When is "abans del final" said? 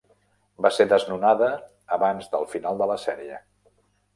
1.99-2.81